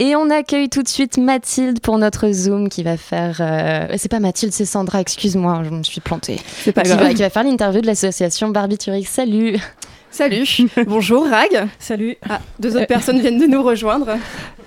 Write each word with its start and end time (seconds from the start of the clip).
Et 0.00 0.14
on 0.14 0.30
accueille 0.30 0.68
tout 0.68 0.82
de 0.84 0.88
suite 0.88 1.18
Mathilde 1.18 1.80
pour 1.80 1.98
notre 1.98 2.30
Zoom 2.30 2.68
qui 2.68 2.84
va 2.84 2.96
faire. 2.96 3.38
euh, 3.40 3.88
C'est 3.96 4.08
pas 4.08 4.20
Mathilde, 4.20 4.52
c'est 4.52 4.64
Sandra, 4.64 5.00
excuse-moi, 5.00 5.62
je 5.64 5.70
me 5.70 5.82
suis 5.82 6.00
plantée. 6.00 6.38
C'est 6.62 6.70
pas 6.72 6.82
Qui 6.82 6.90
grave. 6.90 7.00
va, 7.02 7.08
qui 7.14 7.22
va 7.22 7.30
faire 7.30 7.42
l'interview 7.42 7.80
de 7.80 7.86
l'association 7.86 8.48
Barbiturix. 8.50 9.04
Salut 9.04 9.56
Salut, 10.10 10.46
bonjour 10.86 11.26
Rag. 11.28 11.68
Salut. 11.78 12.16
Ah, 12.28 12.40
deux 12.60 12.76
autres 12.76 12.86
personnes 12.86 13.20
viennent 13.20 13.38
de 13.40 13.46
nous 13.46 13.62
rejoindre. 13.62 14.16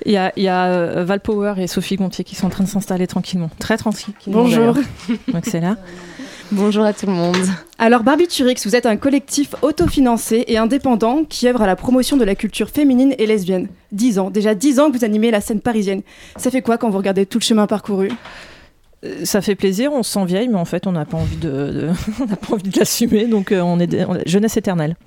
Il 0.06 0.12
y 0.12 0.18
a, 0.18 0.32
il 0.36 0.44
y 0.44 0.48
a 0.48 0.66
euh, 0.68 1.04
Val 1.04 1.20
Power 1.20 1.54
et 1.58 1.66
Sophie 1.68 1.96
Gontier 1.96 2.24
qui 2.24 2.36
sont 2.36 2.48
en 2.48 2.50
train 2.52 2.64
de 2.64 2.70
s'installer 2.70 3.08
tranquillement. 3.08 3.50
Très 3.58 3.78
tranquillement. 3.78 4.14
Bonjour. 4.28 4.76
Donc 5.34 5.46
c'est 5.46 5.60
là. 5.62 5.78
Bonjour 6.52 6.84
à 6.84 6.92
tout 6.94 7.06
le 7.06 7.14
monde. 7.14 7.38
Alors 7.78 8.04
Barbiturix, 8.04 8.56
vous 8.66 8.76
êtes 8.76 8.86
un 8.86 8.98
collectif 8.98 9.56
autofinancé 9.62 10.44
et 10.48 10.58
indépendant 10.58 11.24
qui 11.24 11.48
œuvre 11.48 11.62
à 11.62 11.68
la 11.68 11.78
promotion 11.78 12.18
de 12.18 12.26
la 12.26 12.36
culture 12.36 12.70
féminine 12.70 13.16
et 13.18 13.26
lesbienne. 13.26 13.70
Dix 13.94 14.20
ans, 14.20 14.30
déjà 14.30 14.54
dix 14.54 14.80
ans 14.80 14.92
que 14.92 14.98
vous 14.98 15.06
animez 15.06 15.32
la 15.32 15.40
scène 15.40 15.62
parisienne. 15.62 16.02
Ça 16.36 16.52
fait 16.52 16.62
quoi 16.62 16.78
quand 16.78 16.90
vous 16.90 16.98
regardez 16.98 17.26
tout 17.26 17.38
le 17.40 17.44
chemin 17.44 17.68
parcouru? 17.68 18.12
Euh, 19.06 19.24
Ça 19.24 19.42
fait 19.42 19.56
plaisir, 19.56 19.94
on 19.94 20.04
se 20.04 20.12
sent 20.12 20.26
vieille, 20.26 20.50
mais 20.50 20.58
en 20.58 20.66
fait 20.66 20.88
on 20.88 20.92
n'a 20.92 21.06
pas 21.06 21.18
envie 21.18 21.38
de, 21.38 21.50
de- 21.50 21.90
on 22.22 22.26
n'a 22.26 22.36
pas 22.36 22.54
envie 22.54 22.70
de 22.70 22.78
l'assumer, 22.78 23.28
donc 23.28 23.52
euh, 23.54 23.62
on 23.62 23.80
est, 23.80 23.88
des- 23.88 24.04
on 24.06 24.16
est 24.16 24.28
jeunesse 24.28 24.58
éternelle. 24.58 24.98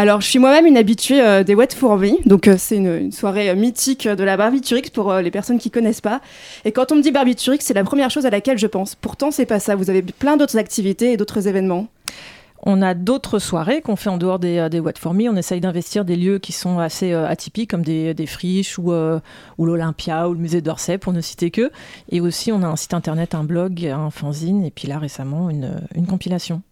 Alors, 0.00 0.20
je 0.20 0.28
suis 0.28 0.38
moi-même 0.38 0.64
une 0.64 0.76
habituée 0.76 1.20
euh, 1.20 1.42
des 1.42 1.56
Wet 1.56 1.74
for 1.74 1.98
donc 2.24 2.46
euh, 2.46 2.54
c'est 2.56 2.76
une, 2.76 3.10
soirée 3.10 3.50
euh, 3.50 3.56
mythique 3.56 4.06
de 4.06 4.22
la 4.22 4.36
Barbiturix 4.36 4.90
pour 4.94 5.12
les 5.12 5.32
personnes 5.32 5.58
qui 5.58 5.72
connaissent 5.72 6.00
pas. 6.00 6.20
Et 6.64 6.70
quand 6.70 6.92
on 6.92 6.94
me 6.94 7.02
dit 7.02 7.10
Barbiturix, 7.10 7.58
c'est 7.62 7.74
la 7.74 7.82
première 7.82 8.08
chose 8.08 8.24
à 8.24 8.30
laquelle 8.30 8.58
je 8.58 8.68
pense. 8.68 8.94
Pourtant, 8.94 9.32
c'est 9.32 9.44
pas 9.44 9.58
ça. 9.58 9.74
Vous 9.74 9.90
avez 9.90 10.02
plein 10.02 10.36
d'autres 10.36 10.56
activités 10.56 11.10
et 11.10 11.16
d'autres 11.16 11.48
événements. 11.48 11.88
On 12.62 12.80
a 12.80 12.94
d'autres 12.94 13.40
soirées 13.40 13.82
qu'on 13.82 13.96
fait 13.96 14.08
en 14.08 14.18
dehors 14.18 14.38
des, 14.38 14.68
des 14.70 14.78
What 14.78 14.92
For 15.00 15.14
Me. 15.14 15.28
On 15.28 15.34
essaye 15.34 15.60
d'investir 15.60 16.04
des 16.04 16.14
lieux 16.14 16.38
qui 16.38 16.52
sont 16.52 16.78
assez 16.78 17.12
atypiques, 17.12 17.70
comme 17.70 17.82
des, 17.82 18.26
friches 18.26 18.78
ou, 18.78 18.92
l'Olympia 19.58 20.28
ou 20.28 20.32
le 20.32 20.38
musée 20.38 20.60
d'Orsay, 20.60 20.98
pour 20.98 21.12
ne 21.12 21.20
citer 21.20 21.50
que. 21.50 21.72
Et 22.08 22.20
aussi, 22.20 22.52
on 22.52 22.62
a 22.62 22.68
un 22.68 22.76
site 22.76 22.94
internet, 22.94 23.34
un 23.34 23.42
blog, 23.42 23.84
un 23.84 24.10
fanzine, 24.10 24.64
et 24.64 24.70
puis 24.70 24.86
là 24.86 25.00
récemment, 25.00 25.50
une 25.50 26.06
compilation. 26.06 26.62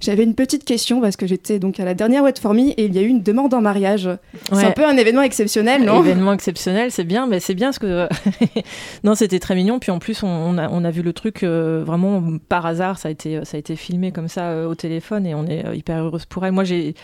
J'avais 0.00 0.24
une 0.24 0.34
petite 0.34 0.64
question 0.64 1.00
parce 1.00 1.16
que 1.16 1.26
j'étais 1.26 1.58
donc 1.58 1.80
à 1.80 1.84
la 1.84 1.94
dernière 1.94 2.22
Wet 2.22 2.34
for 2.40 2.54
Me 2.54 2.70
et 2.70 2.84
il 2.86 2.94
y 2.94 2.98
a 2.98 3.02
eu 3.02 3.06
une 3.08 3.22
demande 3.22 3.52
en 3.54 3.60
mariage. 3.60 4.08
C'est 4.52 4.64
un 4.64 4.70
peu 4.72 4.86
un 4.86 4.96
événement 4.96 5.22
exceptionnel, 5.22 5.84
non? 5.84 6.00
Événement 6.02 6.32
exceptionnel, 6.32 6.90
c'est 6.90 7.04
bien, 7.04 7.26
mais 7.26 7.40
c'est 7.40 7.54
bien 7.54 7.68
parce 7.68 7.78
que 7.78 8.08
non, 9.04 9.14
c'était 9.14 9.38
très 9.38 9.54
mignon. 9.54 9.78
Puis 9.78 9.90
en 9.90 9.98
plus, 9.98 10.22
on, 10.22 10.58
a, 10.58 10.68
on 10.70 10.84
a 10.84 10.90
vu 10.90 11.02
le 11.02 11.12
truc 11.12 11.42
euh, 11.42 11.82
vraiment 11.84 12.22
par 12.48 12.66
hasard. 12.66 12.98
Ça 12.98 13.08
a 13.08 13.10
été, 13.10 13.44
ça 13.44 13.56
a 13.56 13.60
été 13.60 13.76
filmé 13.76 14.12
comme 14.12 14.28
ça 14.28 14.44
euh, 14.50 14.66
au 14.66 14.74
téléphone 14.74 15.26
et 15.26 15.34
on 15.34 15.46
est 15.46 15.66
euh, 15.66 15.74
hyper 15.74 16.02
heureuse 16.04 16.24
pour 16.26 16.44
elle. 16.46 16.52
Moi, 16.52 16.64
j'ai 16.64 16.94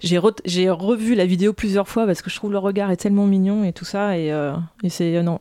j'ai 0.00 0.18
re- 0.18 0.36
j'ai 0.44 0.68
revu 0.68 1.14
la 1.14 1.26
vidéo 1.26 1.52
plusieurs 1.52 1.88
fois 1.88 2.06
parce 2.06 2.22
que 2.22 2.30
je 2.30 2.34
trouve 2.34 2.50
le 2.50 2.58
regard 2.58 2.90
est 2.90 2.96
tellement 2.96 3.24
mignon 3.26 3.62
et 3.62 3.72
tout 3.72 3.84
ça 3.84 4.18
et, 4.18 4.32
euh, 4.32 4.52
et 4.82 4.88
c'est 4.88 5.16
euh, 5.16 5.22
non 5.22 5.38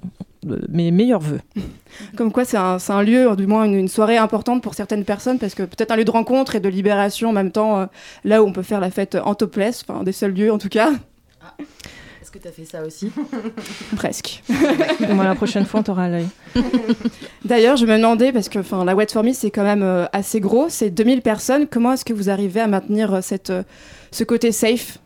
mes 0.69 0.91
meilleurs 0.91 1.19
vœux. 1.19 1.41
Comme 2.17 2.31
quoi, 2.31 2.45
c'est 2.45 2.57
un, 2.57 3.03
lieu, 3.03 3.35
du 3.35 3.47
moins 3.47 3.65
une, 3.65 3.75
une 3.75 3.87
soirée 3.87 4.17
importante 4.17 4.63
pour 4.63 4.73
certaines 4.73 5.05
personnes 5.05 5.39
parce 5.39 5.55
que 5.55 5.63
peut-être 5.63 5.91
un 5.91 5.95
lieu 5.95 6.05
de 6.05 6.11
rencontre 6.11 6.55
et 6.55 6.59
de 6.59 6.69
libération 6.69 7.29
en 7.29 7.33
même 7.33 7.51
temps, 7.51 7.79
euh, 7.79 7.85
là 8.23 8.41
où 8.41 8.47
on 8.47 8.53
peut 8.53 8.63
faire 8.63 8.79
la 8.79 8.91
fête 8.91 9.17
en 9.23 9.35
topless, 9.35 9.83
enfin 9.87 10.03
des 10.03 10.11
seuls 10.11 10.33
lieux 10.33 10.51
en 10.51 10.57
tout 10.57 10.69
cas, 10.69 10.91
Est-ce 12.21 12.31
que 12.31 12.37
tu 12.37 12.47
as 12.47 12.51
fait 12.51 12.65
ça 12.65 12.83
aussi? 12.85 13.11
Presque. 13.95 14.43
Moi, 15.09 15.25
la 15.25 15.35
prochaine 15.35 15.65
fois, 15.65 15.79
on 15.79 15.83
t'aura 15.83 16.03
à 16.03 16.07
l'œil. 16.07 16.27
D'ailleurs, 17.45 17.77
je 17.77 17.85
me 17.85 17.97
demandais, 17.97 18.31
parce 18.31 18.47
que 18.47 18.59
enfin, 18.59 18.85
la 18.85 18.95
Wet 18.95 19.07
for 19.11 19.23
Me, 19.23 19.33
c'est 19.33 19.51
quand 19.51 19.63
même 19.63 19.83
euh, 19.83 20.05
assez 20.13 20.39
gros, 20.39 20.69
c'est 20.69 20.91
2000 20.91 21.23
personnes. 21.23 21.67
Comment 21.67 21.93
est-ce 21.93 22.05
que 22.05 22.13
vous 22.13 22.29
arrivez 22.29 22.61
à 22.61 22.67
maintenir 22.67 23.15
euh, 23.15 23.21
cette, 23.21 23.49
euh, 23.49 23.63
ce 24.11 24.23
côté 24.23 24.51
safe? 24.51 24.99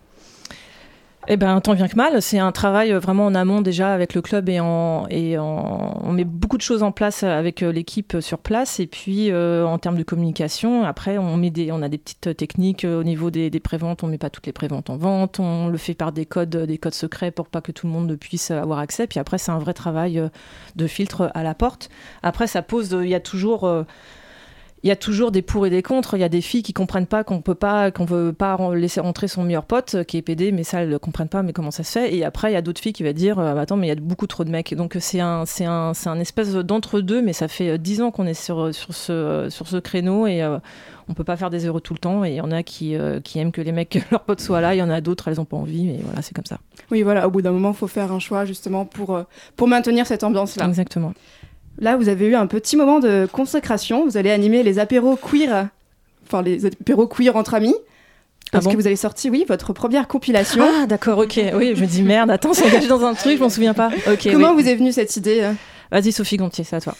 Eh 1.27 1.37
ben, 1.37 1.59
tant 1.59 1.73
bien 1.73 1.87
que 1.87 1.95
mal. 1.95 2.21
C'est 2.21 2.37
un 2.37 2.51
travail 2.51 2.91
euh, 2.91 2.99
vraiment 2.99 3.25
en 3.25 3.33
amont 3.33 3.61
déjà 3.61 3.93
avec 3.93 4.13
le 4.13 4.21
club 4.21 4.47
et, 4.47 4.59
on 4.61 6.11
met 6.11 6.23
beaucoup 6.23 6.57
de 6.57 6.61
choses 6.61 6.83
en 6.83 6.91
place 6.91 7.23
avec 7.23 7.63
euh, 7.63 7.71
l'équipe 7.71 8.15
euh, 8.15 8.21
sur 8.21 8.37
place. 8.39 8.79
Et 8.79 8.85
puis, 8.87 9.31
euh, 9.31 9.65
en 9.65 9.79
termes 9.79 9.97
de 9.97 10.03
communication, 10.03 10.83
après, 10.83 11.17
on, 11.17 11.35
met 11.35 11.49
des, 11.49 11.71
on 11.71 11.81
a 11.81 11.89
des 11.89 11.97
petites 11.97 12.37
techniques 12.37 12.85
euh, 12.85 12.99
au 12.99 13.03
niveau 13.03 13.31
des, 13.31 13.49
des 13.49 13.59
préventes. 13.59 14.03
On 14.03 14.07
met 14.07 14.19
pas 14.19 14.29
toutes 14.29 14.45
les 14.45 14.53
préventes 14.53 14.89
en 14.89 14.97
vente. 14.97 15.39
On 15.39 15.67
le 15.67 15.77
fait 15.77 15.95
par 15.95 16.11
des 16.11 16.25
codes, 16.27 16.55
des 16.55 16.77
codes 16.77 16.93
secrets 16.93 17.31
pour 17.31 17.47
pas 17.47 17.61
que 17.61 17.71
tout 17.71 17.87
le 17.87 17.93
monde 17.93 18.15
puisse 18.15 18.51
avoir 18.51 18.79
accès. 18.79 19.07
Puis 19.07 19.19
après, 19.19 19.37
c'est 19.39 19.51
un 19.51 19.59
vrai 19.59 19.73
travail 19.73 20.19
euh, 20.19 20.29
de 20.75 20.85
filtre 20.87 21.31
à 21.33 21.41
la 21.43 21.55
porte. 21.55 21.89
Après, 22.21 22.45
ça 22.47 22.61
pose, 22.61 22.93
euh, 22.93 23.03
il 23.03 23.09
y 23.09 23.15
a 23.15 23.19
toujours. 23.19 23.63
euh, 23.65 23.83
il 24.85 24.90
y 24.90 24.91
a 24.91 24.96
toujours 24.96 25.31
des 25.31 25.41
pour 25.41 25.66
et 25.66 25.72
des 25.72 25.81
contre. 25.81 26.16
Il 26.16 26.22
y 26.22 26.23
a 26.23 26.29
des 26.29 26.41
filles 26.41 26.62
qui 26.62 26.72
comprennent 26.72 27.07
pas 27.07 27.23
qu'on 27.23 27.41
peut 27.41 27.56
pas, 27.56 27.90
qu'on 27.90 28.06
veut 28.06 28.34
pas 28.34 28.57
laisser 28.75 29.00
rentrer 29.00 29.28
son 29.28 29.44
meilleur 29.44 29.66
pote 29.66 29.96
euh, 29.96 30.03
qui 30.03 30.18
est 30.18 30.22
PD, 30.22 30.51
mais 30.51 30.63
ça 30.63 30.84
elles 30.84 30.90
ne 30.90 30.97
comprennent 30.97 31.28
pas. 31.28 31.41
Mais 31.41 31.53
comment 31.53 31.72
ça 31.72 31.84
se 31.84 31.91
fait? 31.91 32.16
Et 32.16 32.23
après 32.23 32.51
il 32.51 32.53
y 32.53 32.57
a 32.57 32.62
d'autres 32.62 32.79
filles 32.79 32.94
qui 32.94 33.03
vont 33.03 33.12
dire 33.12 33.40
euh, 33.40 33.56
attends 33.56 33.78
mais 33.78 33.88
il 33.88 33.90
y 33.90 33.94
a 33.94 33.96
beaucoup 33.96 34.28
trop 34.28 34.44
de 34.44 34.51
mecs. 34.51 34.75
Donc 34.75 34.96
c'est 35.00 35.19
un 35.19 35.46
c'est 35.46 35.66
un 35.66 35.96
c'est 35.96 36.09
un 36.09 36.19
espèce 36.19 36.53
d'entre 36.53 37.01
deux. 37.01 37.22
Mais 37.22 37.34
ça 37.34 37.47
fait 37.47 37.72
euh, 37.72 37.78
dix 37.79 38.01
ans 38.01 38.12
qu'on 38.12 38.28
est 38.28 38.35
sur 38.35 38.73
sur 38.75 38.94
ce 38.94 39.12
euh, 39.12 39.50
sur 39.50 39.68
ce 39.68 39.78
créneau 39.78 40.28
et 40.28 40.44
euh, 40.44 40.59
on 41.07 41.13
peut 41.13 41.23
pas 41.23 41.38
faire 41.38 41.50
des 41.50 41.66
heureux 41.66 41.81
tout 41.81 41.94
le 41.94 42.00
temps. 42.00 42.23
Et 42.23 42.31
il 42.31 42.35
y 42.35 42.41
en 42.41 42.52
a 42.52 42.63
qui 42.63 42.96
euh, 42.96 43.19
qui 43.19 43.40
aiment 43.40 43.52
que 43.52 43.62
les 43.62 43.72
mecs 43.72 44.03
leurs 44.12 44.23
potes 44.23 44.41
soient 44.41 44.62
là. 44.62 44.75
Il 44.75 44.78
y 44.78 44.84
en 44.84 44.90
a 44.90 45.02
d'autres 45.02 45.28
elles 45.28 45.40
ont 45.40 45.46
pas 45.46 45.57
envie. 45.57 45.85
Mais 45.85 46.00
voilà 46.03 46.22
c'est 46.22 46.34
comme 46.34 46.46
ça. 46.46 46.59
Oui, 46.91 47.02
voilà, 47.02 47.28
au 47.28 47.31
bout 47.31 47.41
d'un 47.41 47.52
moment, 47.52 47.72
il 47.72 47.75
faut 47.75 47.88
faire 47.88 48.12
un 48.12 48.19
choix 48.19 48.46
justement 48.46 48.85
pour, 48.85 49.16
euh, 49.16 49.23
pour 49.56 49.67
maintenir 49.67 50.06
cette 50.06 50.23
ambiance-là. 50.23 50.67
Exactement. 50.67 51.13
Là, 51.79 51.97
vous 51.97 52.09
avez 52.09 52.27
eu 52.27 52.35
un 52.35 52.47
petit 52.47 52.77
moment 52.77 52.99
de 52.99 53.27
consécration. 53.31 54.05
Vous 54.05 54.17
allez 54.17 54.31
animer 54.31 54.63
les 54.63 54.79
apéros 54.79 55.17
queer, 55.17 55.67
enfin 56.25 56.41
les 56.41 56.65
apéros 56.65 57.07
queer 57.07 57.35
entre 57.35 57.53
amis. 57.53 57.75
Parce 58.51 58.65
Ah 58.65 58.69
bon 58.69 58.75
que 58.75 58.81
vous 58.81 58.87
avez 58.87 58.95
sorti, 58.95 59.29
oui, 59.29 59.43
votre 59.47 59.73
première 59.73 60.07
compilation. 60.07 60.63
Ah 60.81 60.85
d'accord 60.85 61.17
ok. 61.17 61.39
Oui 61.55 61.73
je 61.75 61.81
me 61.81 61.87
dis 61.87 62.03
merde 62.03 62.29
attends 62.29 62.53
c'est 62.53 62.65
engagé 62.65 62.87
dans 62.87 63.03
un 63.03 63.13
truc 63.13 63.37
je 63.37 63.43
m'en 63.43 63.49
souviens 63.49 63.73
pas. 63.73 63.89
Ok. 64.07 64.29
Comment 64.31 64.53
oui. 64.53 64.63
vous 64.63 64.69
est 64.69 64.75
venue 64.75 64.91
cette 64.91 65.15
idée 65.17 65.41
euh 65.41 65.53
Vas-y 65.91 66.11
Sophie 66.11 66.37
Gontier 66.37 66.63
c'est 66.63 66.75
à 66.75 66.81
toi. 66.81 66.95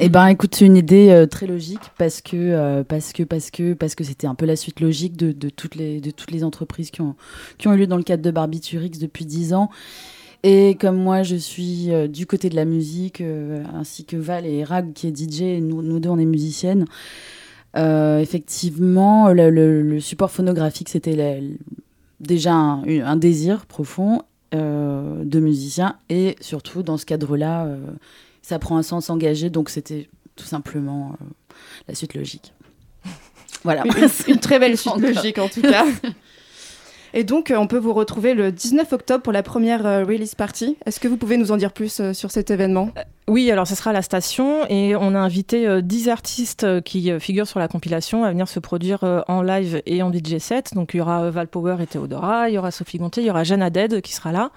Eh 0.00 0.08
ben, 0.08 0.26
écoute, 0.26 0.54
c'est 0.54 0.66
une 0.66 0.76
idée 0.76 1.08
euh, 1.08 1.26
très 1.26 1.46
logique 1.46 1.80
parce 1.96 2.20
que 2.20 2.36
euh, 2.36 2.84
parce 2.84 3.12
que 3.12 3.22
parce 3.22 3.50
que 3.50 3.72
parce 3.72 3.94
que 3.94 4.04
c'était 4.04 4.26
un 4.26 4.34
peu 4.34 4.44
la 4.44 4.56
suite 4.56 4.80
logique 4.80 5.16
de, 5.16 5.32
de 5.32 5.48
toutes 5.48 5.76
les 5.76 6.00
de 6.00 6.10
toutes 6.10 6.30
les 6.30 6.44
entreprises 6.44 6.90
qui 6.90 7.00
ont 7.00 7.16
qui 7.58 7.68
ont 7.68 7.72
eu 7.72 7.78
lieu 7.78 7.86
dans 7.86 7.96
le 7.96 8.02
cadre 8.02 8.22
de 8.22 8.30
Barbiturix 8.30 8.98
depuis 8.98 9.24
dix 9.24 9.54
ans. 9.54 9.70
Et 10.48 10.76
comme 10.78 10.96
moi, 10.96 11.24
je 11.24 11.34
suis 11.34 11.92
euh, 11.92 12.06
du 12.06 12.24
côté 12.24 12.48
de 12.50 12.54
la 12.54 12.64
musique, 12.64 13.20
euh, 13.20 13.64
ainsi 13.74 14.04
que 14.04 14.16
Val 14.16 14.46
et 14.46 14.62
Rag 14.62 14.92
qui 14.92 15.08
est 15.08 15.16
DJ, 15.16 15.40
et 15.42 15.60
nous, 15.60 15.82
nous 15.82 15.98
deux 15.98 16.08
on 16.08 16.18
est 16.18 16.24
musiciennes. 16.24 16.84
euh, 17.76 18.20
effectivement, 18.20 19.32
le, 19.32 19.50
le- 19.50 19.82
le 19.82 19.98
support 20.00 20.30
phonographique 20.30 20.88
c'était 20.88 21.42
déjà 22.20 22.52
un, 22.54 23.16
désir 23.16 23.66
profond 23.66 24.22
de 24.52 25.40
musicien 25.40 25.96
et 26.08 26.36
surtout 26.40 26.82
dans 26.82 26.96
ce 26.96 27.04
cadre-là. 27.04 27.68
ça 28.40 28.58
prend 28.58 28.78
un 28.78 28.82
sens 28.82 29.10
engagé, 29.10 29.50
donc 29.50 29.68
c'était 29.68 30.08
tout 30.36 30.46
simplement 30.46 31.16
la 31.88 31.94
suite 31.94 32.14
logique. 32.14 32.52
Voilà. 33.64 33.82
une, 33.84 34.34
une 34.34 34.38
très 34.40 34.58
belle 34.60 34.78
suite 34.78 34.96
logique 35.00 35.38
en 35.38 35.48
tout 35.48 35.62
cas. 35.62 35.84
Et 37.18 37.24
donc, 37.24 37.50
euh, 37.50 37.56
on 37.56 37.66
peut 37.66 37.78
vous 37.78 37.94
retrouver 37.94 38.34
le 38.34 38.52
19 38.52 38.92
octobre 38.92 39.22
pour 39.22 39.32
la 39.32 39.42
première 39.42 39.86
euh, 39.86 40.04
release 40.04 40.34
party. 40.34 40.76
Est-ce 40.84 41.00
que 41.00 41.08
vous 41.08 41.16
pouvez 41.16 41.38
nous 41.38 41.50
en 41.50 41.56
dire 41.56 41.72
plus 41.72 41.98
euh, 42.00 42.12
sur 42.12 42.30
cet 42.30 42.50
événement? 42.50 42.90
Oui, 43.26 43.50
alors 43.50 43.66
ce 43.66 43.74
sera 43.74 43.88
à 43.88 43.92
la 43.94 44.02
station 44.02 44.66
et 44.68 44.94
on 44.94 45.14
a 45.14 45.18
invité 45.18 45.66
euh, 45.66 45.80
10 45.80 46.10
artistes 46.10 46.82
qui 46.82 47.10
figurent 47.18 47.46
sur 47.48 47.58
la 47.58 47.68
compilation 47.68 48.22
à 48.22 48.28
venir 48.28 48.46
se 48.48 48.60
produire 48.60 49.02
en 49.28 49.40
live 49.40 49.80
et 49.86 50.02
en 50.02 50.12
DJ 50.12 50.36
set. 50.38 50.74
Donc 50.74 50.90
il 50.92 50.98
y 50.98 51.00
aura 51.00 51.30
Val 51.30 51.48
Power 51.48 51.76
et 51.80 51.86
Théodora, 51.86 52.50
il 52.50 52.54
y 52.54 52.58
aura 52.58 52.70
Sophie 52.70 52.98
Gontier, 52.98 53.22
il 53.22 53.26
y 53.26 53.30
aura 53.30 53.44
Jeanne 53.44 53.62
Haddad 53.62 54.02
qui 54.02 54.12
sera 54.12 54.30
là, 54.30 54.50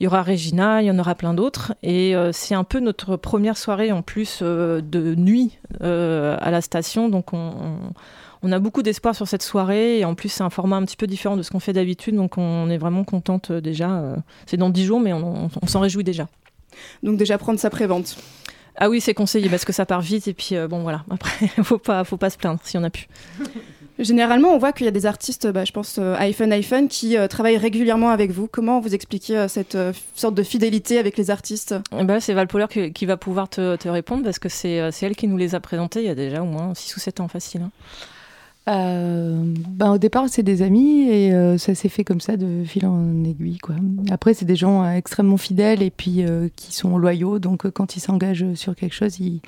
il 0.00 0.04
y 0.04 0.06
aura 0.08 0.24
Regina, 0.24 0.82
il 0.82 0.86
y 0.86 0.90
en 0.90 0.98
aura 0.98 1.14
plein 1.14 1.32
d'autres. 1.32 1.74
Et 1.84 2.14
c'est 2.32 2.56
un 2.56 2.64
peu 2.64 2.80
notre 2.80 3.16
première 3.16 3.56
soirée 3.56 3.92
en 3.92 4.02
plus 4.02 4.42
de 4.42 5.14
nuit 5.14 5.58
à 5.80 6.50
la 6.50 6.60
station. 6.60 7.08
Donc 7.08 7.32
on, 7.32 7.38
on- 7.38 7.92
on 8.42 8.52
a 8.52 8.58
beaucoup 8.58 8.82
d'espoir 8.82 9.14
sur 9.14 9.28
cette 9.28 9.42
soirée 9.42 9.98
et 9.98 10.04
en 10.04 10.14
plus 10.14 10.28
c'est 10.28 10.42
un 10.42 10.50
format 10.50 10.76
un 10.76 10.84
petit 10.84 10.96
peu 10.96 11.06
différent 11.06 11.36
de 11.36 11.42
ce 11.42 11.50
qu'on 11.50 11.60
fait 11.60 11.72
d'habitude. 11.72 12.14
Donc 12.16 12.38
on 12.38 12.68
est 12.70 12.78
vraiment 12.78 13.04
contente 13.04 13.50
euh, 13.50 13.60
déjà. 13.60 13.90
euh, 13.90 14.16
c'est 14.46 14.56
dans 14.56 14.70
10 14.70 14.84
jours 14.84 15.00
mais 15.00 15.12
on- 15.12 15.44
on- 15.46 15.50
on 15.62 15.66
s'en 15.66 15.80
réjouit 15.80 16.04
déjà. 16.04 16.28
Donc 17.02 17.16
déjà 17.18 17.36
prendre 17.38 17.58
sa 17.60 17.70
prévente. 17.70 18.16
Ah 18.76 18.88
oui, 18.88 19.00
c'est 19.02 19.12
conseillé 19.14 19.48
parce 19.50 19.64
que 19.66 19.72
ça 19.72 19.84
part 19.84 20.00
vite 20.00 20.26
et 20.28 20.32
puis 20.32 20.50
euh, 20.56 20.68
bon 20.68 20.80
voilà. 20.82 21.04
Après, 21.10 21.48
faut 21.62 21.76
pas, 21.78 22.04
faut 22.04 22.16
pas 22.16 22.30
se 22.30 22.38
plaindre 22.38 22.60
si 22.62 22.78
on 22.78 22.84
a 22.84 22.88
pu. 22.90 23.08
Généralement, 23.98 24.48
on 24.54 24.58
voit 24.58 24.72
qu'il 24.72 24.86
y 24.86 24.88
a 24.88 24.92
des 24.92 25.04
artistes, 25.04 25.46
bah, 25.48 25.66
je 25.66 25.72
pense 25.72 25.98
euh, 25.98 26.14
iPhone 26.18 26.52
iPhone, 26.52 26.88
qui 26.88 27.18
euh, 27.18 27.28
travaillent 27.28 27.58
régulièrement 27.58 28.08
avec 28.08 28.30
vous. 28.30 28.48
Comment 28.50 28.80
vous 28.80 28.94
expliquez 28.94 29.36
euh, 29.36 29.48
cette 29.48 29.76
sorte 30.14 30.34
de 30.34 30.42
fidélité 30.42 30.98
avec 30.98 31.18
les 31.18 31.30
artistes? 31.30 31.74
Ben, 31.92 32.18
c'est 32.20 32.32
Valpoler 32.32 32.64
qui, 32.70 32.92
qui 32.94 33.04
va 33.04 33.18
pouvoir 33.18 33.50
te, 33.50 33.76
te 33.76 33.88
répondre 33.90 34.24
parce 34.24 34.38
que 34.38 34.48
c'est 34.48 34.90
c'est 34.92 35.04
elle 35.04 35.16
qui 35.16 35.28
nous 35.28 35.36
les 35.36 35.54
a 35.54 35.60
présentés 35.60 36.00
il 36.00 36.06
y 36.06 36.10
a 36.10 36.14
déjà 36.14 36.40
au 36.40 36.46
moins 36.46 36.72
6 36.74 36.96
ou 36.96 37.00
7 37.00 37.20
ans 37.20 37.28
facile. 37.28 37.60
hein. 37.62 37.70
Euh, 38.68 39.42
ben, 39.68 39.92
au 39.92 39.98
départ, 39.98 40.26
c'est 40.28 40.42
des 40.42 40.62
amis 40.62 41.08
et 41.08 41.32
euh, 41.32 41.58
ça 41.58 41.74
s'est 41.74 41.88
fait 41.88 42.04
comme 42.04 42.20
ça 42.20 42.36
de 42.36 42.62
fil 42.64 42.86
en 42.86 43.24
aiguille. 43.24 43.58
Quoi. 43.58 43.74
Après, 44.10 44.34
c'est 44.34 44.44
des 44.44 44.56
gens 44.56 44.84
euh, 44.84 44.92
extrêmement 44.92 45.38
fidèles 45.38 45.82
et 45.82 45.90
puis 45.90 46.24
qui 46.56 46.74
sont 46.74 46.98
loyaux. 46.98 47.38
Donc, 47.38 47.68
quand 47.70 47.96
ils 47.96 48.00
s'engagent 48.00 48.54
sur 48.54 48.76
quelque 48.76 48.94
chose, 48.94 49.18
ils, 49.18 49.40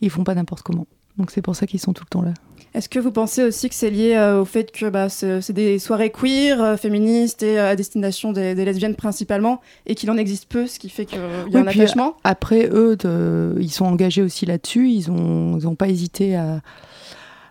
ils 0.00 0.10
font 0.10 0.22
pas 0.24 0.34
n'importe 0.34 0.62
comment. 0.62 0.86
Donc, 1.16 1.30
c'est 1.30 1.42
pour 1.42 1.56
ça 1.56 1.66
qu'ils 1.66 1.80
sont 1.80 1.92
tout 1.92 2.04
le 2.04 2.10
temps 2.10 2.22
là. 2.22 2.34
Est-ce 2.74 2.90
que 2.90 2.98
vous 2.98 3.10
pensez 3.10 3.42
aussi 3.42 3.70
que 3.70 3.74
c'est 3.74 3.88
lié 3.88 4.18
au 4.38 4.44
fait 4.44 4.70
que 4.70 4.90
bah, 4.90 5.08
c'est 5.08 5.52
des 5.54 5.78
soirées 5.78 6.10
queer, 6.10 6.78
féministes 6.78 7.42
et 7.42 7.58
à 7.58 7.74
destination 7.74 8.32
des, 8.32 8.54
des 8.54 8.66
lesbiennes 8.66 8.94
principalement, 8.96 9.62
et 9.86 9.94
qu'il 9.94 10.10
en 10.10 10.18
existe 10.18 10.44
peu, 10.46 10.66
ce 10.66 10.78
qui 10.78 10.90
fait 10.90 11.06
qu'il 11.06 11.18
y 11.18 11.22
a 11.22 11.44
Oui, 11.46 11.56
un 11.56 11.66
attachement? 11.66 12.16
Après, 12.22 12.68
eux, 12.70 12.96
de- 12.96 13.56
ils 13.62 13.70
sont 13.70 13.86
engagés 13.86 14.20
aussi 14.20 14.44
là-dessus. 14.44 14.90
Ils 14.90 15.10
n'ont 15.10 15.56
ils 15.56 15.66
ont 15.66 15.74
pas 15.74 15.88
hésité 15.88 16.36
à, 16.36 16.60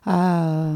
à, 0.05 0.71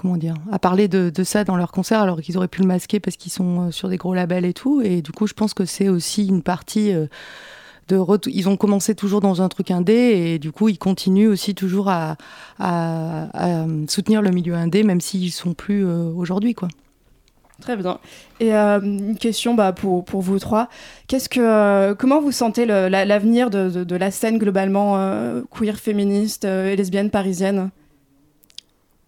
comment 0.00 0.16
dire, 0.16 0.34
à 0.50 0.58
parler 0.58 0.88
de, 0.88 1.12
ça 1.22 1.44
dans 1.44 1.56
leurs 1.56 1.72
concerts, 1.72 2.00
alors 2.00 2.20
qu'ils 2.20 2.36
auraient 2.38 2.48
pu 2.48 2.62
le 2.62 2.66
masquer 2.66 3.00
parce 3.00 3.16
qu'ils 3.16 3.32
sont 3.32 3.68
euh, 3.68 3.70
sur 3.70 3.88
des 3.88 3.98
gros 3.98 4.14
labels 4.14 4.46
et 4.46 4.54
tout. 4.54 4.80
Et 4.80 5.02
du 5.02 5.12
coup, 5.12 5.26
je 5.26 5.34
pense 5.34 5.52
que 5.54 5.66
c'est 5.66 5.88
aussi 5.88 6.26
une 6.26 6.42
partie 6.42 6.92
euh, 6.92 7.06
de. 7.88 8.00
Ils 8.30 8.48
ont 8.48 8.56
commencé 8.56 8.94
toujours 8.94 9.20
dans 9.20 9.42
un 9.42 9.48
truc 9.48 9.70
indé 9.70 9.92
et 9.92 10.38
du 10.38 10.52
coup, 10.52 10.68
ils 10.68 10.78
continuent 10.78 11.28
aussi 11.28 11.54
toujours 11.54 11.88
à, 11.90 12.16
soutenir 13.88 14.22
le 14.22 14.30
milieu 14.30 14.54
indé, 14.54 14.82
même 14.84 15.00
s'ils 15.00 15.32
sont 15.32 15.52
plus 15.52 15.86
euh, 15.86 16.04
aujourd'hui, 16.04 16.54
quoi. 16.54 16.68
Très 17.60 17.76
bien. 17.76 17.98
Et 18.40 18.54
une 18.54 19.18
question 19.18 19.52
bah, 19.54 19.72
pour, 19.74 20.02
pour 20.06 20.22
vous 20.22 20.38
trois. 20.38 20.70
Qu'est-ce 21.08 21.28
que, 21.28 21.92
comment 21.92 22.22
vous 22.22 22.32
sentez 22.32 22.64
l'avenir 22.64 23.50
de, 23.50 23.84
de- 23.84 23.96
la 23.96 24.10
scène 24.10 24.38
globalement 24.38 24.94
queer, 25.50 25.76
féministe 25.76 26.46
et 26.46 26.74
lesbienne 26.74 27.10
parisienne? 27.10 27.70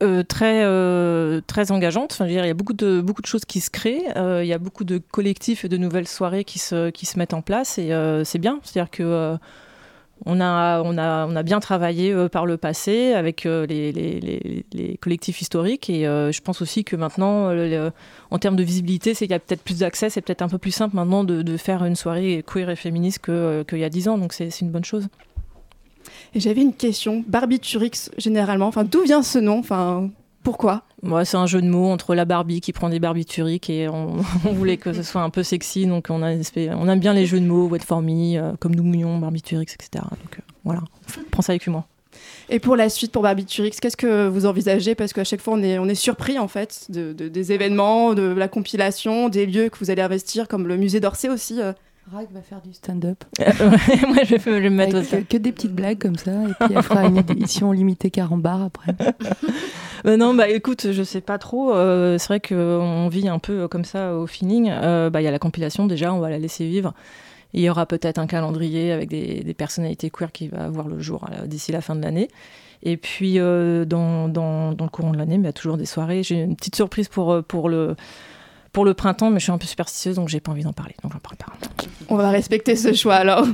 Euh, 0.02 0.24
très, 0.24 0.64
euh, 0.64 1.40
très 1.46 1.70
engageante. 1.70 2.12
Enfin, 2.12 2.26
il 2.26 2.32
y 2.32 2.38
a 2.38 2.54
beaucoup 2.54 2.72
de, 2.72 3.00
beaucoup 3.00 3.22
de 3.22 3.26
choses 3.26 3.44
qui 3.44 3.60
se 3.60 3.70
créent. 3.70 4.04
Euh, 4.16 4.42
il 4.42 4.48
y 4.48 4.52
a 4.52 4.58
beaucoup 4.58 4.82
de 4.82 4.98
collectifs 4.98 5.64
et 5.64 5.68
de 5.68 5.76
nouvelles 5.76 6.08
soirées 6.08 6.42
qui 6.44 6.58
se, 6.58 6.90
qui 6.90 7.06
se 7.06 7.18
mettent 7.18 7.34
en 7.34 7.42
place 7.42 7.78
et 7.78 7.90
c'est 8.24 8.38
bien. 8.38 8.58
C'est-à-dire 8.64 8.90
que 8.90 9.36
on, 10.24 10.40
a, 10.40 10.82
on, 10.82 10.98
a, 10.98 11.26
on 11.26 11.36
a 11.36 11.42
bien 11.42 11.60
travaillé 11.60 12.14
par 12.30 12.46
le 12.46 12.56
passé 12.56 13.12
avec 13.12 13.44
les, 13.44 13.92
les, 13.92 14.64
les- 14.72 14.96
collectifs 14.98 15.40
historiques 15.40 15.88
et 15.90 16.02
je 16.04 16.40
pense 16.40 16.62
aussi 16.62 16.84
que 16.84 16.96
maintenant, 16.96 17.50
en 18.30 18.38
termes 18.38 18.56
de 18.56 18.62
visibilité, 18.64 19.14
c'est 19.14 19.26
qu'il 19.26 19.32
y 19.32 19.36
a 19.36 19.40
peut-être 19.40 19.62
plus 19.62 19.80
d'accès. 19.80 20.10
C'est 20.10 20.20
peut-être 20.20 20.42
un 20.42 20.48
peu 20.48 20.58
plus 20.58 20.70
simple 20.72 20.96
maintenant 20.96 21.22
de, 21.22 21.42
de 21.42 21.56
faire 21.56 21.84
une 21.84 21.96
soirée 21.96 22.44
queer 22.46 22.70
et 22.70 22.76
féministe 22.76 23.20
qu'il 23.24 23.78
y 23.78 23.84
a 23.84 23.88
10 23.90 24.08
ans. 24.08 24.18
Donc 24.18 24.32
c'est 24.32 24.60
une 24.60 24.70
bonne 24.70 24.84
chose. 24.84 25.06
Et 26.34 26.40
j'avais 26.40 26.60
une 26.62 26.74
question. 26.74 27.24
Barbiturix, 27.26 28.10
généralement, 28.18 28.66
enfin, 28.66 28.84
d'où 28.84 29.02
vient 29.02 29.22
ce 29.22 29.38
nom? 29.38 29.58
Enfin, 29.58 30.08
pourquoi? 30.42 30.82
Moi, 31.02 31.24
c'est 31.24 31.36
un 31.36 31.46
jeu 31.46 31.60
de 31.62 31.68
mots 31.68 31.90
entre 31.90 32.14
la 32.14 32.24
Barbie 32.24 32.60
qui 32.60 32.72
prend 32.72 32.88
des 32.88 32.98
barbituriques 33.00 33.70
et 33.70 33.88
on, 33.88 34.16
on 34.44 34.52
voulait 34.52 34.76
que 34.76 34.92
ce 34.92 35.02
soit 35.02 35.22
un 35.22 35.30
peu 35.30 35.42
sexy, 35.42 35.86
donc 35.86 36.06
on, 36.10 36.22
a 36.22 36.32
on 36.76 36.88
aime 36.88 37.00
bien 37.00 37.12
les 37.14 37.26
jeux 37.26 37.40
de 37.40 37.46
mots, 37.46 37.66
Wet 37.68 37.80
for 37.80 38.02
Me, 38.02 38.36
euh, 38.36 38.52
comme 38.60 38.74
nous 38.74 38.82
mouillons, 38.84 39.18
barbiturix, 39.18 39.62
etc. 39.74 40.04
Donc 40.10 40.38
euh, 40.38 40.42
voilà, 40.64 40.80
prends 41.30 41.42
ça 41.42 41.52
avec 41.52 41.66
humour. 41.66 41.84
Et 42.50 42.58
pour 42.58 42.76
la 42.76 42.88
suite, 42.90 43.10
pour 43.10 43.22
Barbiturix, 43.22 43.70
qu'est-ce 43.80 43.96
que 43.96 44.28
vous 44.28 44.44
envisagez? 44.44 44.94
Parce 44.94 45.12
qu'à 45.14 45.24
chaque 45.24 45.40
fois, 45.40 45.54
on 45.54 45.62
est, 45.62 45.78
on 45.78 45.88
est 45.88 45.94
surpris, 45.94 46.38
en 46.38 46.46
fait, 46.48 46.86
de, 46.90 47.12
de- 47.14 47.28
des 47.28 47.52
événements, 47.52 48.12
de 48.14 48.22
la 48.22 48.48
compilation, 48.48 49.28
des 49.30 49.46
lieux 49.46 49.70
que 49.70 49.78
vous 49.78 49.90
allez 49.90 50.02
investir, 50.02 50.46
comme 50.46 50.68
le 50.68 50.76
musée 50.76 51.00
d'Orsay 51.00 51.30
aussi. 51.30 51.58
Rag 52.10 52.26
va 52.32 52.42
faire 52.42 52.60
du 52.60 52.72
stand-up. 52.72 53.24
Moi, 53.38 54.24
je 54.24 54.36
vais, 54.36 54.60
me 54.60 54.70
mettre 54.70 54.98
au 54.98 55.02
que, 55.02 55.22
que 55.22 55.36
des 55.36 55.52
petites 55.52 55.74
blagues 55.74 55.98
comme 55.98 56.16
ça, 56.16 56.32
et 56.32 56.52
puis 56.66 56.74
elle 56.74 56.82
fera 56.82 57.06
une 57.06 57.16
édition 57.18 57.70
limitée 57.72 58.10
carambar 58.10 58.62
après. 58.62 58.94
Euh, 60.04 60.16
non, 60.16 60.34
bah 60.34 60.48
écoute, 60.48 60.90
je 60.90 61.02
sais 61.02 61.20
pas 61.20 61.38
trop. 61.38 61.72
euh, 61.74 62.18
c'est 62.18 62.26
vrai 62.26 62.40
qu'on 62.40 63.08
vit 63.08 63.28
un 63.28 63.38
peu 63.38 63.68
comme 63.68 63.84
ça 63.84 64.14
au 64.16 64.26
feeling. 64.26 64.68
Euh, 64.70 65.10
bah, 65.10 65.20
Il 65.20 65.24
y 65.24 65.28
a 65.28 65.30
la 65.30 65.38
compilation 65.38 65.86
déjà, 65.86 66.12
on 66.12 66.18
va 66.18 66.28
la 66.28 66.38
laisser 66.38 66.66
vivre. 66.66 66.92
Il 67.54 67.60
y 67.60 67.70
aura 67.70 67.86
peut-être 67.86 68.18
un 68.18 68.26
calendrier 68.26 68.92
avec 68.92 69.08
des, 69.08 69.42
des 69.44 69.54
personnalités 69.54 70.10
queer 70.10 70.32
qui 70.32 70.48
va 70.48 70.68
voir 70.68 70.88
le 70.88 70.98
jour 71.00 71.26
euh, 71.30 71.46
d'ici 71.46 71.70
la 71.70 71.82
fin 71.82 71.94
de 71.94 72.02
l'année. 72.02 72.28
Et 72.82 72.96
puis, 72.96 73.38
euh, 73.38 73.84
dans, 73.84 74.28
dans, 74.28 74.72
dans 74.72 74.84
le 74.84 74.90
courant 74.90 75.12
de 75.12 75.18
l'année, 75.18 75.36
il 75.36 75.44
y 75.44 75.46
a 75.46 75.52
toujours 75.52 75.76
des 75.76 75.86
soirées. 75.86 76.22
J'ai 76.24 76.40
une 76.40 76.56
petite 76.56 76.74
surprise 76.74 77.08
pour, 77.08 77.44
pour, 77.44 77.68
le, 77.68 77.94
pour 78.72 78.84
le 78.84 78.94
printemps, 78.94 79.30
mais 79.30 79.38
je 79.38 79.44
suis 79.44 79.52
un 79.52 79.58
peu 79.58 79.66
superstitieuse, 79.66 80.16
donc 80.16 80.28
j'ai 80.28 80.40
pas 80.40 80.50
envie 80.50 80.64
d'en 80.64 80.72
parler. 80.72 80.96
Donc 81.02 81.12
j'en 81.12 81.20
parle 81.20 81.36
pas. 81.36 81.52
On 82.08 82.16
va 82.16 82.30
respecter 82.30 82.76
ce 82.76 82.92
choix 82.92 83.16
alors. 83.16 83.46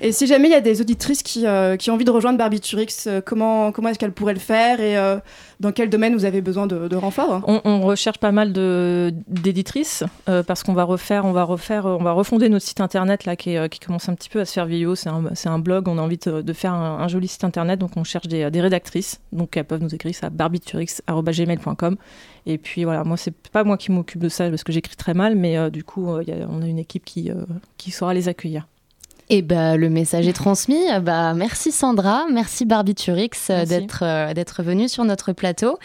Et 0.00 0.12
si 0.12 0.26
jamais 0.26 0.48
il 0.48 0.52
y 0.52 0.54
a 0.54 0.60
des 0.60 0.80
auditrices 0.80 1.22
qui, 1.22 1.46
euh, 1.46 1.76
qui 1.76 1.90
ont 1.90 1.94
envie 1.94 2.04
de 2.04 2.10
rejoindre 2.10 2.38
Barbiturix, 2.38 3.06
euh, 3.06 3.20
comment, 3.24 3.72
comment 3.72 3.88
est-ce 3.88 3.98
qu'elles 3.98 4.12
pourraient 4.12 4.34
le 4.34 4.38
faire 4.38 4.80
et 4.80 4.96
euh, 4.96 5.18
dans 5.60 5.72
quel 5.72 5.90
domaine 5.90 6.14
vous 6.14 6.24
avez 6.24 6.40
besoin 6.40 6.66
de, 6.66 6.88
de 6.88 6.96
renfort? 6.96 7.42
On, 7.46 7.80
recherche 7.80 8.18
pas 8.18 8.32
mal 8.32 8.52
d'éditrices 8.52 10.04
euh, 10.28 10.42
parce 10.42 10.62
qu'on 10.62 10.74
va 10.74 10.84
refaire, 10.84 11.24
on 11.24 11.32
va 11.32 11.44
refaire, 11.44 11.86
on 11.86 12.02
va 12.02 12.12
refonder 12.12 12.48
notre 12.48 12.64
site 12.64 12.80
internet 12.80 13.24
là 13.24 13.36
qui, 13.36 13.56
commence 13.84 14.08
un 14.08 14.14
petit 14.14 14.28
peu 14.28 14.40
à 14.40 14.44
se 14.44 14.52
faire 14.52 14.66
vieillot. 14.66 14.94
C'est 14.94 15.08
un, 15.08 15.24
un 15.46 15.58
blog. 15.58 15.88
On 15.88 15.98
a 15.98 16.02
envie 16.02 16.18
de, 16.18 16.52
faire 16.52 16.72
un, 16.72 17.08
joli 17.08 17.28
site 17.28 17.44
internet, 17.44 17.78
donc 17.78 17.96
on 17.96 18.04
cherche 18.04 18.28
des, 18.28 18.44
rédactrices. 18.60 19.20
Donc 19.32 19.56
elles 19.56 19.64
peuvent 19.64 19.82
nous 19.82 19.94
écrire 19.94 20.14
ça 20.14 20.26
à 20.26 20.30
barbiturix@gmail.com. 20.30 21.96
Et 22.46 22.58
puis 22.58 22.84
voilà, 22.84 23.04
moi 23.04 23.16
c'est 23.16 23.34
pas 23.48 23.64
moi 23.64 23.76
qui 23.76 23.92
m'occupe 23.92 24.20
de 24.20 24.28
ça 24.28 24.48
parce 24.48 24.64
que 24.64 24.72
j'écris 24.72 24.96
très 24.96 25.14
mal, 25.14 25.34
mais 25.34 25.70
du 25.70 25.84
coup 25.84 26.06
on 26.08 26.62
a 26.62 26.66
une 26.66 26.78
équipe 26.78 27.04
qui, 27.04 27.30
qui 27.76 27.90
saura 27.90 28.14
les 28.14 28.28
accueillir. 28.28 28.66
Et 29.30 29.42
bah, 29.42 29.76
le 29.76 29.90
message 29.90 30.26
est 30.26 30.32
transmis. 30.32 30.82
Bah, 31.02 31.34
merci 31.34 31.70
Sandra, 31.70 32.24
merci 32.32 32.64
Barbiturix 32.64 33.30
d'être 33.48 34.02
euh, 34.02 34.32
d'être 34.32 34.62
venue 34.62 34.88
sur 34.88 35.04
notre 35.04 35.32
plateau. 35.32 35.78